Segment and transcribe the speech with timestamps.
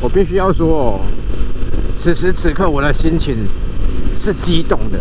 [0.00, 1.00] 我必须要说哦，
[1.96, 3.36] 此时此刻我的心情
[4.18, 4.98] 是激动的，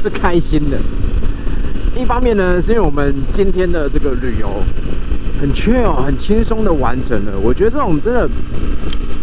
[0.00, 0.78] 是开心的。
[1.96, 4.48] 一方面呢，是因为我们今天的这个旅游
[5.40, 7.32] 很 chill，很轻松的完成了。
[7.40, 8.28] 我觉得这种真的，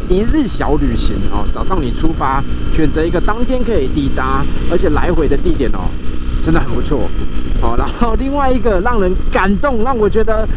[0.10, 2.44] 一日小旅行哦，早上你出发，
[2.74, 5.90] 选择一个当天可以抵达，而且来回的地点哦，
[6.44, 7.10] 真的很不错。
[7.62, 10.48] 好，然后另外一个让人感动，让我觉得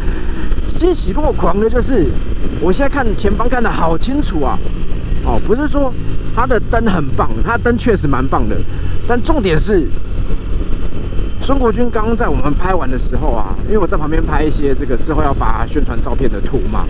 [0.68, 2.06] 欣喜若狂的就是，
[2.64, 4.58] 我现在看前方看的好清楚啊。
[5.26, 5.93] 哦，不是说
[6.34, 8.56] 它的灯很棒，它灯确实蛮棒的，
[9.06, 9.86] 但重点是。
[11.42, 16.86] 孙国军刚刚在我们拍完的时候啊，因为我在旁边拍一些这个之后要发宣传照片的图嘛，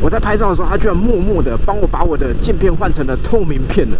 [0.00, 3.96] 我在拍照的时候，他居然默默的帮我把我的镜片换成了透明片了，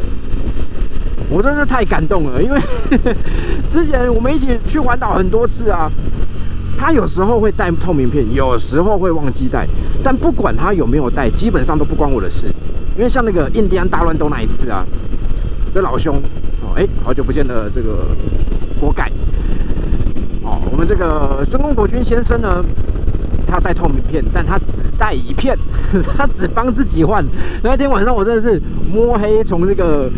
[1.29, 2.41] 我真是太感动了。
[2.41, 2.61] 因为
[3.69, 5.91] 之前我们一起去环岛很多次啊，
[6.79, 9.67] 他有时候会带透明片，有时候会忘记带，
[10.07, 12.47] 但不管他有没有带，基本上都不关我的事。
[12.97, 14.87] 因为像那个印第安大乱斗那一次啊，
[15.75, 16.23] 这老兄
[16.63, 18.07] 哦，哎，好久不见的这个
[18.79, 19.11] 锅盖。
[20.45, 22.65] 哦，我们这个孙公国军先生呢，
[23.49, 24.65] 他带透明片，但他只
[24.97, 25.59] 带一片，
[26.17, 27.27] 他只帮自己换。
[27.65, 30.09] 那天晚上我真的是摸黑从这个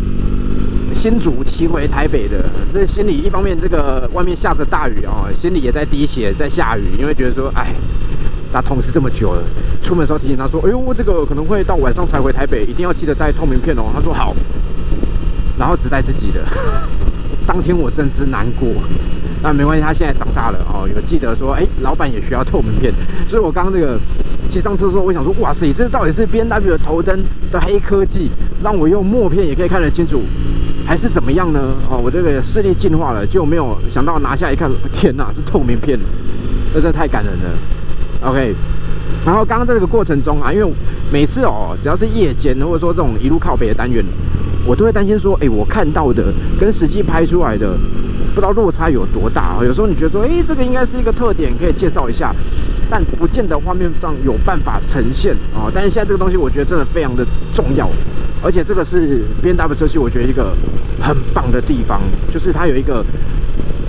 [0.93, 7.73] 新竹骑回台北的，这心里一方面这个外面下着大雨啊，心里也在滴血，在下雨，因为觉得说，哎，
[8.53, 9.43] 他同事这么久了，
[9.89, 13.85] 出门时候提醒他说，哎呦，这个可能会到晚上才回台北，一定要记得带透明片哦。
[13.91, 14.35] 他说好，
[15.57, 16.45] 然后只带自己的，
[17.47, 18.69] 当天我真之难过。
[19.41, 22.93] 那没关系，他现在长大了哦，有记得说，哎，老板也需要透明片，
[23.27, 23.97] 所以我刚刚这个
[24.47, 27.19] 骑上车的时候，我想说，哇塞，这到底是 B N W 的头灯
[27.51, 28.29] 的黑科技，
[28.63, 30.21] 让我用墨片也可以看得清楚，
[30.85, 31.59] 还是怎么样呢？
[31.89, 35.97] 哦，我这个视力进化了，就没有想到拿下一看，天哪，是透明片，
[36.75, 37.49] 这真的太感人了。
[38.21, 38.53] OK，
[39.25, 40.73] 然后刚刚在这个过程中啊，因为
[41.11, 44.03] 每次哦，只要是夜间或者说这种一路靠北的单元，
[44.65, 47.77] 我都会担心说，哎，我看到的跟实际拍出来的。
[48.31, 49.59] 不知道落差有多大啊！
[49.63, 52.33] 有时候你觉得说，哎，这个应该是一个特点，可以介绍一下，
[52.89, 55.67] 但不见得画面上有办法呈现啊。
[55.73, 57.89] 但是现在这个东西，我觉得真的非常的重要，
[58.41, 60.53] 而且这个是 B N W 车系，我觉得一个
[61.01, 61.99] 很棒的地方，
[62.31, 63.03] 就是它有一个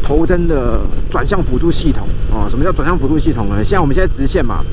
[0.03, 2.49] 头灯的转向辅助系统啊。
[2.49, 3.57] 什么叫转向辅助系统呢？
[3.63, 4.65] 现在我们现在直线嘛，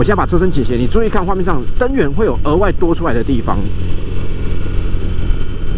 [0.00, 3.58] 我现在把车身倾斜，你注意看画面上灯源会有额外多出来的地方，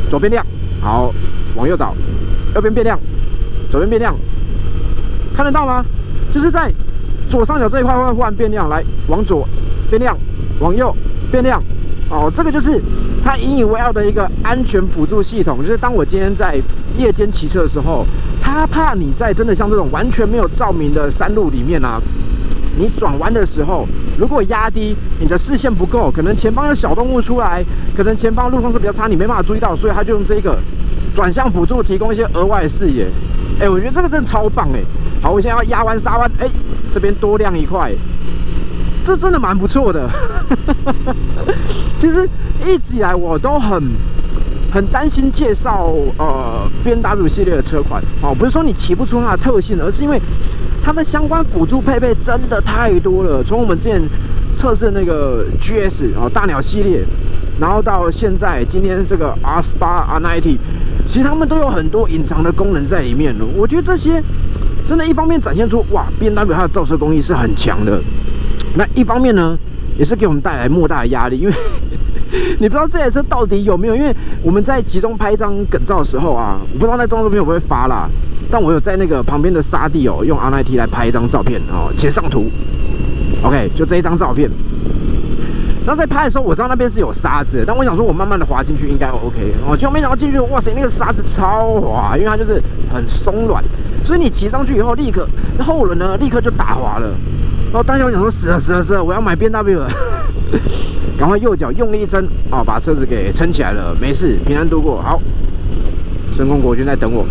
[0.08, 0.46] 左边亮，
[0.80, 1.12] 好，
[1.56, 1.92] 往右倒，
[2.54, 2.96] 右边变亮。
[3.68, 4.14] 左边变亮，
[5.34, 5.84] 看得到吗？
[6.32, 6.72] 就是在
[7.28, 9.44] 左上角这一块会忽然变亮，来往左
[9.90, 10.16] 变亮，
[10.60, 10.94] 往右
[11.32, 11.60] 变亮。
[12.08, 12.80] 哦，这个就是
[13.24, 15.58] 它引以为傲的一个安全辅助系统。
[15.62, 16.60] 就是当我今天在
[16.96, 18.06] 夜间骑车的时候，
[18.40, 22.00] 它怕你在真的像这种完全没有照明的山路里面啊，
[22.76, 23.86] 你转弯的时候，
[24.18, 27.64] 如果压低你的视线不够，可能前方有小动物出来，
[27.96, 30.58] 可能前方路况是比较差，你没办法注意到，所以他就用这个
[31.14, 33.06] 转向辅助提供一些额外的视野。
[33.60, 34.80] 哎，我觉得这个真的超棒哎！
[35.20, 36.48] 好，我现在要压弯刹弯，哎，
[36.92, 37.92] 这边多亮一块，
[39.04, 40.08] 这真的蛮不错的。
[42.00, 42.28] 其实
[42.66, 43.80] 一直以来我都很
[44.72, 50.20] 很担心介绍呃 B N W 系列的车款哦，不是说你骑不出它的特性，而是因为
[50.82, 53.43] 它的相关辅助配备真的太多了。
[53.43, 54.03] 从我们之前
[54.56, 57.04] 测试那个 G S 哦大鸟系列，
[57.60, 60.56] 然后到现在今天这个 R 十八 R ninety。
[61.06, 63.44] 其实他们都有很多隐藏的功能在里面了。
[63.54, 64.22] 我觉得这些
[64.88, 68.00] 真的，一方面展现出哇，B N W 它的造车工艺是很强的。
[68.76, 69.59] 那一方面呢，
[69.99, 71.54] 也是给我们带来莫大的压力，因为
[72.59, 73.94] 你不知道这台车到底有没有。
[73.94, 78.09] 因为我们在集中拍一张梗照的时候啊，我不知道那张照片会不会发啦。
[78.52, 82.50] 但我有在那个旁边的沙地哦，用 R I T 来拍一张照片哦，且上图。
[83.42, 84.50] OK，就这一张照片。
[85.86, 89.54] 然后在拍的时候，我知道那边是有沙子，但我想说，我慢慢的滑进去应该 OK。
[89.66, 93.64] 哦，结果没想到进去，哇塞，那个沙子超滑，因为它就是很松软，
[94.04, 95.26] 所以你骑上去以后，立刻
[95.58, 97.08] 后轮呢，立刻就打滑了。
[97.72, 99.88] 然后当时我想说，死了死了死了，我要买 B W 了，
[101.19, 105.00] 赶快右脚用力一撑，哦，把车子给撑起来了，没事，平安度过。
[105.00, 105.19] 好，
[106.37, 107.26] 神功国军在等我，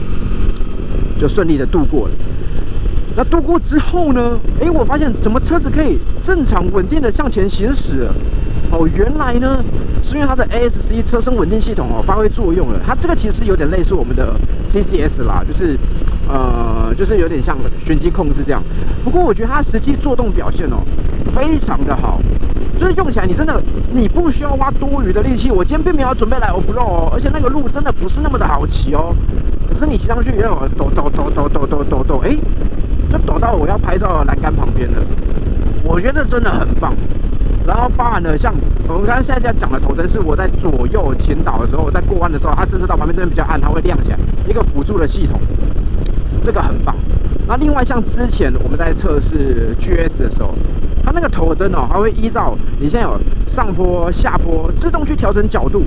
[1.22, 2.14] 就顺利的度过了。
[3.16, 4.40] 那度过之后呢？
[4.60, 8.08] 哎，我发现怎么车子可以正常稳定的向前行驶？
[8.72, 9.64] 哦，原来呢
[10.02, 12.80] 是因为它的 ASC 车身稳定系统哦发挥作用了。
[12.84, 14.34] 它这个其实有点类似我们的
[14.74, 15.78] TCS 啦，就是
[16.28, 18.64] 呃，就是有点像悬机控制这样。
[19.04, 20.82] 不过我觉得它实际作动表现哦
[21.36, 22.22] 非常的好，
[22.94, 23.62] 用起来你真的
[23.94, 25.52] 你不需要花多余的力气。
[25.52, 29.16] 我今天并没有准备来 off road 哦，而且那个路真的不是那么的好骑哦。
[29.70, 32.38] 可是你骑上去也有抖抖抖抖抖抖抖抖，哎。
[33.12, 34.98] 就抖到我要拍照栏杆旁边了，
[35.84, 36.94] 我觉得真的很棒。
[37.68, 38.54] 然后包含了像
[38.88, 44.18] 我们刚刚现在在讲的头灯，是我在左右前导的时候，在过弯的时候，它侦测到旁边这边比较暗，它会亮起来，
[44.48, 45.38] 一个辅助的系统，
[46.42, 46.96] 这个很棒。
[47.46, 50.56] 那另外像之前我们在测试 GS 的时候，
[51.04, 55.84] 它那个头灯哦，还会依照你现在有上坡、下坡，自动去调整角度。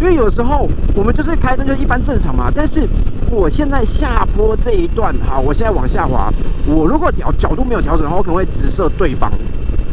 [0.00, 2.86] 因为有时候我们就是开灯就一般正常嘛，但是
[3.30, 6.32] 我现在下坡这一段，好，我现在往下滑，
[6.66, 9.30] 我如果调角度没有调整的话，我可能会直射对方，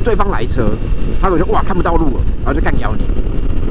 [0.03, 0.69] 对方来车，
[1.19, 3.03] 他可能就哇看不到路了，然后就干掉你。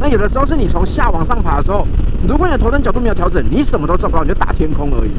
[0.00, 1.86] 那有的时候是你从下往上爬的时候，
[2.28, 5.10] 如果你的头灯角度没有调整，你什么都照不到，你就打天空而已。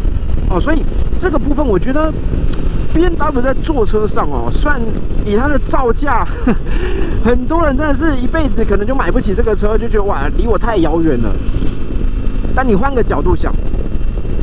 [0.49, 0.83] 哦，所以
[1.19, 2.11] 这个部分我觉得
[2.95, 4.79] ，B N W 在坐车上哦，算
[5.25, 6.25] 以它的造价，
[7.25, 11.35] 很多人真的是一辈子可能就买不起这个车，就觉得哇，离我太遥远了。
[12.55, 13.53] 但你换个角度想，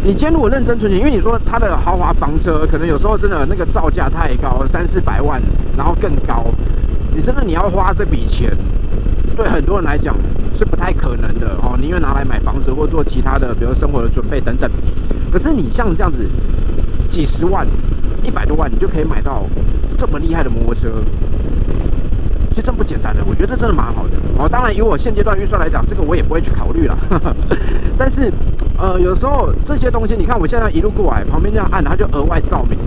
[0.04, 5.40] 你今天如果认真存钱，因为你说它的豪华房车，可能有时候真的那个造价太高，三四百万，
[5.75, 6.44] 然后更高，
[7.16, 8.54] 你真的你要花这笔钱。
[9.34, 10.14] 对很多人来讲
[10.58, 14.70] 是不太可能的哦，宁愿拿来买房子或做其他的，比如生活的准备等等。
[15.32, 16.19] 可是你像这样子
[17.08, 17.66] 几十万、
[18.23, 19.45] 一百多万，你就可以买到
[19.99, 20.89] 这么厉害的摩托车，
[22.51, 23.23] 其实真不简单的。
[23.27, 24.49] 我觉得这真的蛮好的哦。
[24.49, 26.97] 当然，以我现阶段预算来讲，这个我也不会去考虑了。
[27.99, 28.33] 但是，
[28.79, 32.79] 呃，有时候这些东西，你看我现在一路过来，旁边这样按，它就额外照明，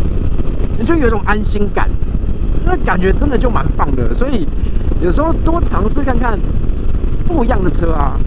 [0.79, 1.89] 你就有一种安心感，
[2.65, 4.13] 那感觉真的就蛮棒的。
[4.13, 4.47] 所以。
[5.01, 6.39] 有时候多尝试看看
[7.27, 8.17] 不一样的车啊，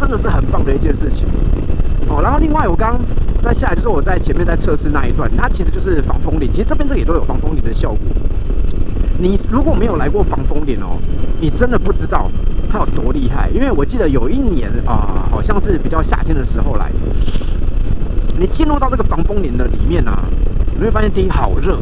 [0.00, 1.26] 真的是很棒的一件事情
[2.08, 2.22] 哦。
[2.22, 2.96] 然后另外，我刚
[3.46, 6.50] 在下来就是我在前面在测试那一段，它其实就是防风林。
[6.50, 7.98] 其实这边这也都有防风林的效果。
[9.18, 10.98] 你如果没有来过防风林哦，
[11.40, 12.28] 你真的不知道
[12.68, 13.48] 它有多厉害。
[13.54, 16.90] 因为我记得有一年啊，好像是比较夏天的时候来，
[18.36, 20.24] 你进入到这个防风林的里面啊，
[20.76, 21.78] 你会发现第一好热。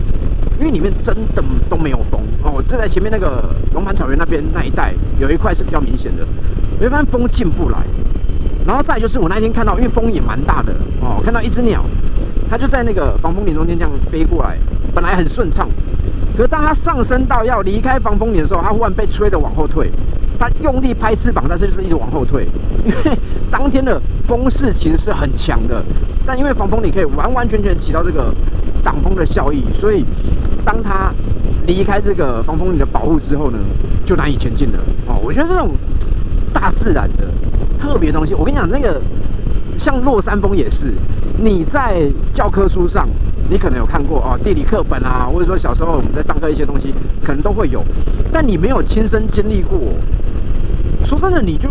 [0.57, 6.25] 因为里面真的都没有风哦，这在前面那个龙盘草原那边那一带有一块是比较明显的，
[6.79, 7.79] 你会发现风进不来。
[8.67, 11.85] 然后再就是我那天看到，因为风也蛮大的哦，看到一只鸟，
[12.49, 14.57] 它就在那个防风林中间这样飞过来，
[14.95, 15.69] 本来很顺畅，
[16.37, 19.91] 可是当它上升到要离开防风林的时候，它忽然被吹的往后退，
[20.39, 22.47] 它用力拍翅膀，但是就是一直往后退，
[22.85, 23.19] 因为
[23.51, 25.83] 当天的风势其实是很强的，
[26.25, 28.33] 但因为防风林可以完完全全起到这个
[28.83, 30.05] 挡风的效益，所以。
[30.67, 31.13] 当它
[31.67, 33.59] 离开这个防风林的保护之后呢，
[34.07, 35.21] 就难以前进了哦。
[35.23, 35.73] 我觉得这种
[36.55, 37.29] 大自然的
[37.79, 38.99] 特别东西，我跟你讲，那个
[39.79, 40.95] 像落山风也是，
[41.37, 43.07] 你在教科书上
[43.51, 47.85] 你可能有看过哦，地理课本啊，或者说小时候我们在上课一些东西可能都会有，
[48.33, 49.79] 但你没有亲身经历过，
[51.05, 51.69] 说真的，你就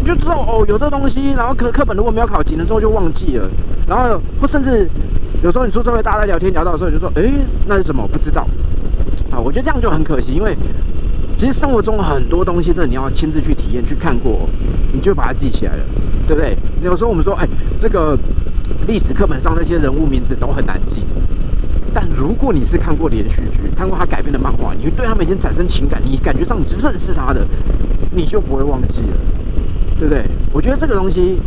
[0.00, 3.48] 你就知道哦，有这东西，然后课课本如果没有考几年之后就忘记了，
[3.86, 4.88] 然后或甚至。
[5.42, 7.32] 有时候你出社会，大家在聊天聊到的时候，你就说：“哎，
[7.66, 8.02] 那是什么？
[8.02, 8.46] 我不知道。”
[9.32, 10.54] 啊，我觉得这样就很可惜，因为
[11.40, 14.46] 其实生活中很多东西，真的你要亲自去体验、去看过，
[14.92, 15.82] 你就把它记起来了，
[16.28, 16.54] 对不对？
[16.82, 17.48] 有时候我们说：“哎，
[17.80, 18.14] 这个
[18.86, 21.02] 历史课本上那些人物名字都很难记。”
[21.94, 27.40] 但如果你是看过连续剧、看过他改编的漫画，你对他们已经产生情感，你感觉上你是认识他的，
[28.14, 29.16] 你就不会忘记了，
[29.98, 30.22] 对不对？
[30.52, 31.38] 我觉得这个东西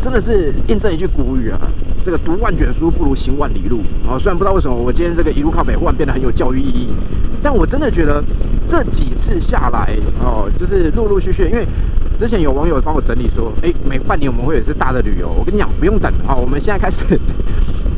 [0.00, 1.58] 真的是印证一句古语啊。
[2.04, 4.18] 这个读万卷书不如行万里路啊！
[4.18, 6.88] 虽然不知道为什么我今天这个一路靠北忽然变得很有教育意义，
[7.42, 8.22] 但我真的觉得
[8.68, 11.66] 这几次下来哦，就是陆陆续续，因为
[12.18, 15.28] 之前有网友帮我整理说，哎，每半年我们会有一次大的旅游。
[15.38, 17.04] 我跟你讲，不用等啊，我们现在开始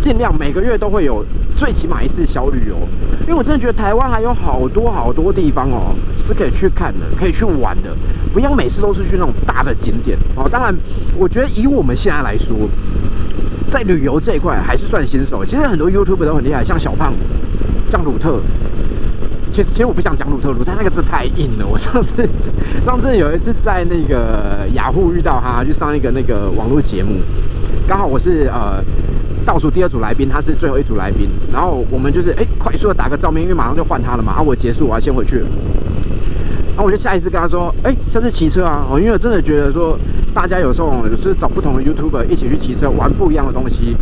[0.00, 1.24] 尽量每个月都会有
[1.56, 2.76] 最起码一次小旅游，
[3.22, 7.96] 因为我真的觉得台湾还有好多好多地方哦是可以去看的，可以去玩的，
[8.32, 10.48] 不要每次都是去那种大的景点哦。
[10.50, 10.74] 当然，
[11.16, 12.56] 我觉得以我们现在来说。
[13.72, 17.14] 在旅游这一块还是算新手，其实很多 YouTube 都很厉害，像小胖、
[17.90, 18.38] 像鲁特。
[19.50, 21.66] 其实其实我不想讲鲁特，鲁特那个字太硬了。
[21.66, 22.28] 我上次
[22.84, 27.20] 上次有一次在那个雅虎遇到他，去上一个那个网络节目，
[27.88, 28.84] 刚好我是呃
[29.46, 34.32] 倒数第二组来宾，他是最后一组来宾，然后我们就是哎快速的打个照面，因为马上就换他了嘛。
[34.32, 35.38] 然后我结束，我要先回去。
[35.38, 39.98] 然后我就下一次跟他说，哎，下次骑车啊，哦，因为我真的觉得说。
[40.34, 43.96] 大家有时候就是找不同的 YouTuber 一起去骑车玩不一样的东西，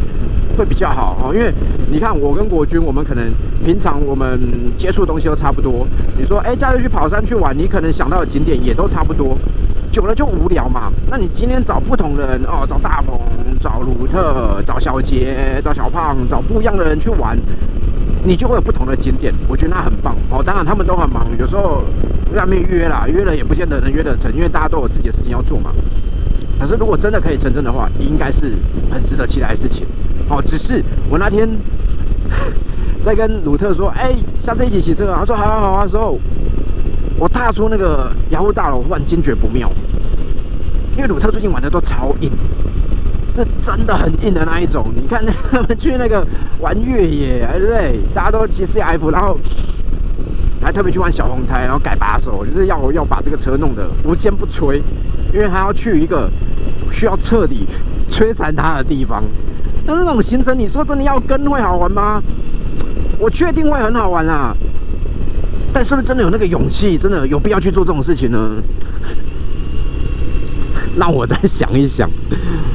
[0.56, 1.34] 会比较好哦。
[1.34, 1.52] 因为
[1.90, 3.30] 你看我跟国军，我们可能
[3.64, 4.38] 平常我们
[4.76, 5.86] 接触东西都差不多。
[6.16, 9.36] 你说哎，假日去跑山去玩，你可能想到的景点也都差不多，
[9.90, 10.92] 久了就无聊嘛。
[11.10, 13.18] 那你今天找不同的人哦，找大鹏、
[13.60, 17.36] 找鲁特、找小杰、找小胖，找不一样的人去玩，
[18.24, 19.34] 你就会有不同的景点。
[19.48, 20.40] 我觉得那很棒哦。
[20.44, 21.82] 当然他们都很忙，有时候
[22.36, 25.72] 外面约啦，约了也不见得能约得成，因为大家都有自己的事情要做嘛。
[26.60, 28.52] 可是，如果真的可以成真的话，应该是
[28.92, 29.86] 很值得期待的事情。
[30.28, 31.48] 哦，只是我那天
[33.02, 36.18] 在跟鲁特说：“哎，下次一起骑车。”他说：“好好好。”的时候，
[37.18, 39.72] 我踏出那个雅虎大楼，忽然惊觉不妙，
[40.96, 42.30] 因为鲁特最近玩的都超硬，
[43.34, 44.92] 是真的很硬的那一种。
[44.94, 46.24] 你看他们去那个
[46.60, 48.00] 玩越野，对不对？
[48.14, 49.36] 大家都骑 CF，然后
[50.62, 54.80] 还特别去玩小红胎，然后改把手，就是要要把这个车弄得无坚不摧，
[55.32, 56.30] 因为他要去一个
[56.90, 57.66] 需要彻底
[58.10, 59.22] 摧残它的地方。
[59.86, 62.22] 那那种行程，你说真的要跟会好玩吗？
[63.18, 64.54] 我确定会很好玩啦，
[65.72, 68.62] 但是不是真的有那个勇气，真的有必要去做这种事情呢？
[70.96, 72.08] 让我再想一想，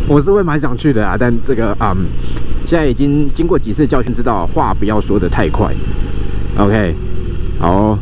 [0.07, 1.15] 我是会蛮想去的啊。
[1.19, 1.95] 但这个啊，
[2.65, 5.73] 现在已经经过几次教训，知道话不要说的太快。
[6.57, 6.95] OK，
[7.59, 7.97] 好，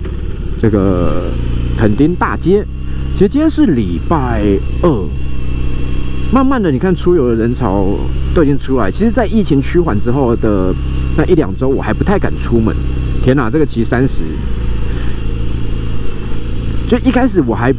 [0.61, 1.31] 这个
[1.77, 2.65] 垦丁大街，
[3.13, 4.43] 其实今天是礼拜
[4.81, 4.89] 二。
[6.33, 7.85] 慢慢的，你看出游的人潮
[8.33, 8.89] 都已经出来。
[8.89, 10.73] 其实，在疫情趋缓之后的
[11.15, 12.75] 那一两周，我还不太敢出门。
[13.21, 14.23] 天哪，这个骑三十，
[16.89, 17.71] 就一开始我还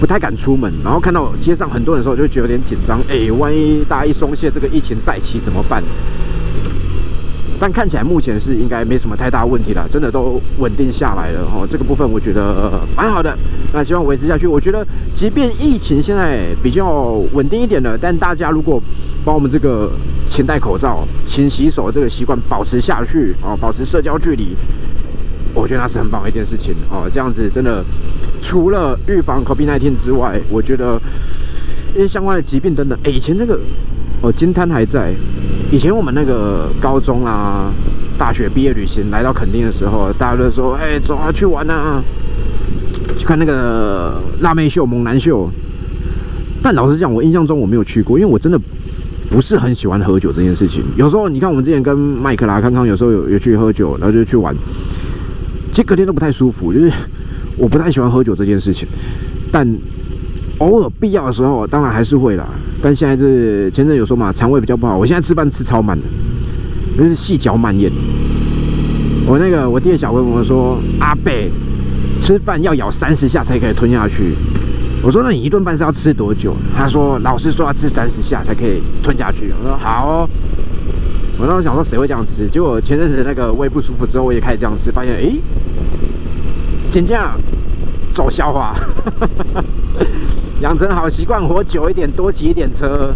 [0.00, 3.00] 不太敢出门，然后看到街上很多人的时候，就觉得有点紧张。
[3.08, 5.80] 哎，万一大家一松懈，这个疫情再起怎么办？
[7.62, 11.64] 但看起来目前是应该没什么太大问题了，真的都稳定下来了哦。
[11.70, 13.38] 这个部分我觉得蛮好的，
[13.72, 14.48] 那希望维持下去。
[14.48, 18.82] 我觉得，即便疫情现在比较稳定一点了，但大家如果
[19.24, 19.92] 把我们这个
[20.28, 24.56] 勤戴口罩、勤洗手这个习惯保持下去哦，保持社交距离，
[25.54, 27.08] 我觉得那是很棒的一件事情哦。
[27.08, 27.84] 这样子真的
[28.40, 31.00] 除了预防 COVID-19 之外，我觉得
[31.94, 33.56] 一些相关的疾病等等，哎，以前那个。
[34.24, 35.12] 哦，金滩还在。
[35.72, 37.72] 以前我们那个高中啊、
[38.18, 42.02] 大学毕业旅行来到垦丁的时候，大家都说：“哎，走啊，去玩啊，
[43.16, 45.48] 去看那个辣妹秀、猛男秀。”
[46.62, 48.60] 但老实讲，我印象中我没有去过，因为我真的
[49.30, 50.84] 不是很喜欢喝酒这件事情。
[50.98, 54.54] 有时候你看，我们之前跟麦克拉康康有时候有有去喝酒，然后就去玩，
[55.70, 56.92] 其实隔天都不太舒服，就是
[57.56, 58.86] 我不太喜欢喝酒这件事情。
[59.50, 59.66] 但
[60.62, 62.46] 偶尔必要的时候，当然还是会啦。
[62.80, 64.96] 但现在是前阵有说嘛，肠胃比较不好。
[64.96, 66.04] 我现在吃饭吃超慢的，
[66.96, 67.90] 就是细嚼慢咽。
[69.26, 71.50] 我那个我弟小问我说：“阿贝，
[72.22, 74.34] 吃饭要咬三十下才可以吞下去。”
[75.02, 80.28] 我说：“那你一顿饭是要吃多久？”他说：“老师说要吃三十下才可以吞下去。”我说：“好。”。”
[81.38, 82.48] 我当时想说谁会这样吃？
[82.48, 85.32] 结果前阵子那个胃不舒服之后，我也开始这样吃，发现哎，
[86.90, 87.32] 减价
[88.14, 88.76] 走消化。
[90.62, 93.12] 养成好习惯，活久一点，多骑一点车，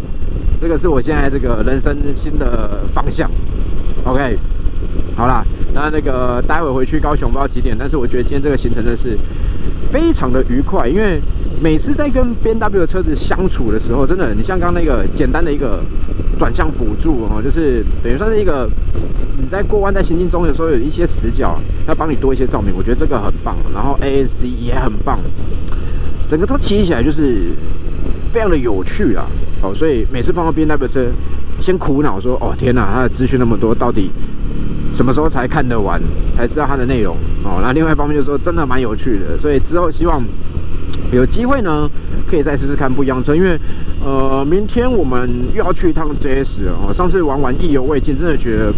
[0.60, 3.30] 这个是我现在这个人生新的方向。
[4.02, 4.36] OK，
[5.16, 9.16] 好啦，那那个待会回去高雄不知道几点，但是我觉得今天这个行程真的是
[9.92, 11.20] 非常的愉快，因为
[11.60, 15.80] 每次在跟 BMW 的车子相处的时候，真的，你像刚那个简单的一个
[16.40, 18.68] 转向辅助哦，就是等于算是一个
[19.38, 23.56] 你在过弯在行进中有时候有一些死角，要帮你多一些照明，我觉得这个很棒。
[23.72, 25.20] 然后 ASC 也很棒。
[26.28, 27.52] 整个车骑起来就是
[28.32, 29.26] 非常的有趣啊！
[29.62, 31.06] 哦，所以每次碰到 B W 车，
[31.60, 34.10] 先苦恼说：“哦，天哪，它的资讯那么多，到底
[34.96, 36.00] 什么时候才看得完，
[36.36, 40.22] 才知道它的内容？”哦，那另外一方面就是说，真的蛮有趣的，所以之后希望
[41.12, 41.88] 有机会呢，
[42.28, 43.58] 可以再试试看不一样车，因为
[44.04, 46.92] 呃，明天我们又要去一趟 J S 哦。
[46.92, 48.72] 上次玩完意犹未尽，真的觉得。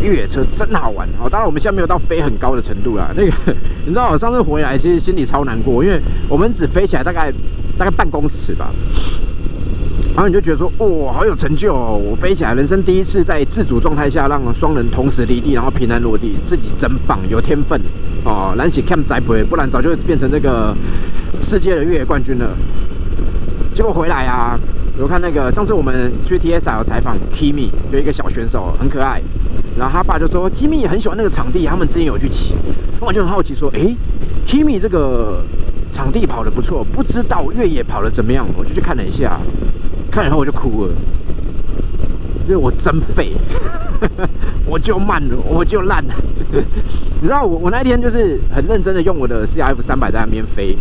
[0.00, 1.28] 越野车真好玩哦！
[1.30, 3.10] 当然，我们现在没有到飞很高的程度啦。
[3.16, 3.32] 那个，
[3.84, 7.32] 你知道，我上次回来其实心里超难过，因为我们只飞起来大概
[7.76, 8.70] 大概半公尺吧。
[10.14, 11.96] 然后你就觉得说，哇，好有成就哦！
[11.96, 17.80] 我飞起来，人生第一次在自主状态下让双人同时离地，然后平安落地，自己真棒，有天分
[18.24, 18.52] 哦！
[18.58, 20.74] 燃起 cam 栽培，不然早就变成这个
[21.42, 22.56] 世界的越野冠军了。
[23.72, 24.58] 结果回来啊，
[24.98, 29.22] 我看那个上次我们去 TSL 采访 Kimi，有一个小选手很可爱。
[29.80, 32.54] 然后他爸就说，Kimi 也很喜欢那个场地，他们之前有去骑。
[33.00, 33.96] 我就很好奇说，哎
[34.46, 35.42] ，Kimi 这个
[35.94, 38.46] 场地跑得不错，不知道越野跑得怎么样？
[38.58, 39.40] 我就去看了一下，
[40.12, 40.92] 看了以后我就哭了，
[42.44, 43.32] 因为我真废，
[44.68, 46.04] 我就慢了，我就烂。
[47.22, 50.76] 你知道我我那天就是很认真的用我的 CF 三百在那边飞，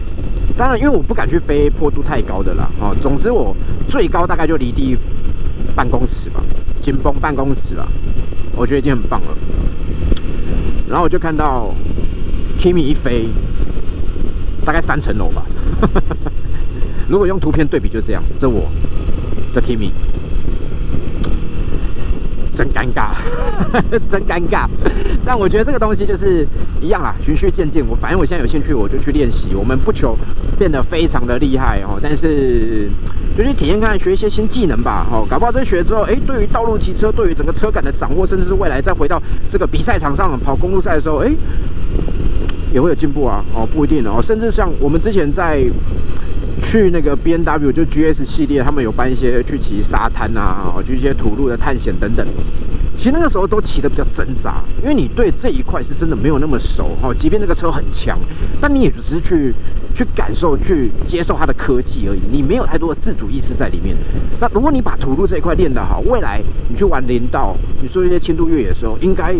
[0.57, 2.69] 当然因为我不敢去飞坡度太高的啦。
[2.81, 3.55] 哦，总之我
[3.87, 4.97] 最高大概就离地
[5.73, 6.43] 半公尺吧，
[6.81, 7.87] 紧绷半公尺吧。
[8.59, 9.27] 我觉得已经很棒了，
[10.89, 11.73] 然后我就看到
[12.59, 13.29] Kimi 一飞，
[14.65, 15.45] 大概三层楼吧。
[17.07, 18.21] 如果用图片对比，就这样。
[18.37, 18.69] 这我，
[19.53, 19.91] 这 Kimi，
[22.53, 23.13] 真尴尬，
[24.11, 24.67] 真尴尬。
[25.23, 26.45] 但我觉得这个东西就是
[26.81, 27.81] 一样啦，循序渐进。
[27.87, 29.55] 我反正我现在有兴趣，我就去练习。
[29.55, 30.17] 我们不求
[30.57, 32.89] 变得非常的厉害哦，但是。
[33.37, 35.07] 就去体验看，学一些新技能吧。
[35.11, 39.21] 哦，搞不好这学之后，哎，对于道路骑车，对于整个车感的掌握，甚至是未来再回到
[39.51, 41.31] 这个比赛场上跑公路赛的时候，哎，
[42.73, 43.43] 也会有进步啊。
[43.53, 45.63] 哦，不一定哦，甚至像我们之前在
[46.61, 52.27] 去那个 B N W 就 G S 系列，他们有办一些去骑沙滩啊，去一些土路的探险等等。
[52.97, 57.13] 其实那个时候都骑的比较挣扎，因为你对这一块是真的没有那么熟哈。
[57.17, 58.19] 即便那个车很强，
[58.59, 59.53] 但你也只是去
[59.93, 63.95] 去感受、去接受它的科技而已，你没有太多的自主意识在里面。
[64.39, 69.35] 那如果你把土路这一块练得好，未来你去玩林道，你做一些轻度越野的时候，应该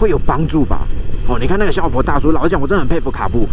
[0.00, 0.86] 会有帮助吧？
[1.28, 3.48] 哦，你看那个小婆大叔，老实讲，我真的很佩服卡布，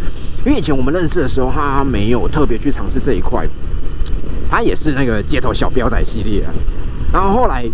[0.45, 3.45] 因为以前我们认识的时候，他没有特别去尝试这一块，
[4.50, 6.53] 他也是那个街头小彪仔系列啊，
[7.13, 7.65] 然后后来。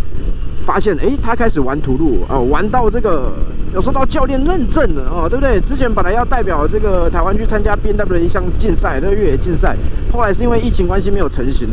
[0.63, 3.33] 发现哎，他开始玩土路哦，玩到这个
[3.74, 5.62] 有受到教练认证了哦，对不对？
[5.62, 9.78] 之前本来要代表这个台湾去参加 B N W 一项竞赛，那个越野竞赛，
[10.12, 11.70] 后来是因为疫情关系没有成型，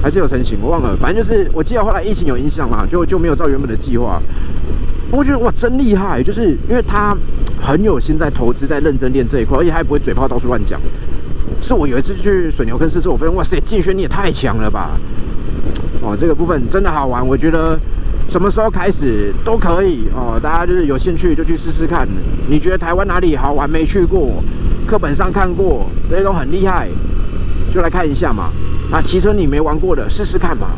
[0.00, 0.96] 还是有成型，我忘了。
[0.96, 4.22] 反正就是我记得后来疫情有影响嘛，就就没有照原本的计划。
[5.10, 7.16] 我觉得哇，真厉害，就是因为他
[7.60, 10.80] 很有心在投资，在认真练这一块，而且还不会嘴炮到处乱讲。
[11.60, 14.92] 是我有一次去水牛坑试车，我发现哇塞，静轩你也太强了吧！
[16.00, 17.76] 哦，这个部分真的好玩，我觉得。
[18.28, 22.06] 什么时候开始都可以哦，大家就是有兴趣就去试试看。
[22.46, 24.42] 你觉得台湾哪里好玩没去过，
[24.86, 26.88] 课本上看过，这种很厉害，
[27.72, 28.50] 就来看一下嘛。
[28.92, 30.72] 啊，骑车你没玩过的，试试看嘛。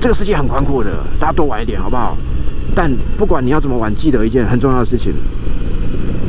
[0.00, 2.16] 这个世界很宽阔的，大家多玩一点好不好？
[2.74, 5.12] 但不管你要怎么玩，记得一件很重要的事情，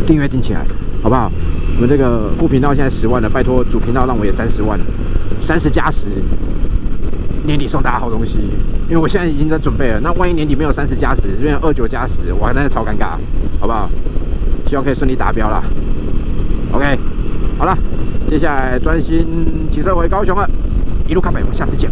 [0.06, 0.66] 订阅订起来，
[1.02, 1.32] 好不好？
[1.76, 4.78] 我们这个副频道现在十万了，拜托主频道让我也三十万，
[5.42, 6.08] 三十加十。
[7.44, 8.38] 年底送大家好东西，
[8.88, 10.00] 因为我现在已经在准备了。
[10.02, 13.18] 那万一年底没有三十加十，变成二九加十，我还在超尴尬，
[13.60, 13.90] 好不好？
[14.68, 15.64] 希望可以顺利达标啦。
[16.72, 16.98] OK，
[17.58, 17.78] 好了，
[18.30, 19.26] 接下来专心
[19.72, 20.48] 骑车回高雄了，
[21.08, 21.90] 一路看北，我们下次见，